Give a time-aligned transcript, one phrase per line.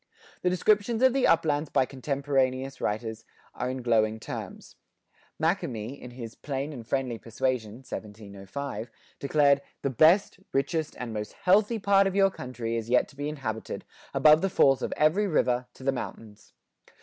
[0.41, 4.75] The descriptions of the uplands by contemporaneous writers are in glowing terms.
[5.39, 11.77] Makemie, in his "Plain and Friendly Persuasion" (1705), declared "The best, richest, and most healthy
[11.77, 15.67] part of your Country is yet to be inhabited, above the falls of every River,
[15.75, 16.53] to the Mountains."